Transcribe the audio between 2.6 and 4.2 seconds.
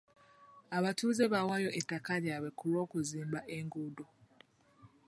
lw'okuzimba enguudo.